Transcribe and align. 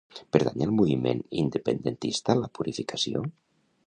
Pertany 0.35 0.61
al 0.65 0.71
moviment 0.77 1.21
independentista 1.41 2.37
la 2.39 2.49
Purificació? 2.57 3.23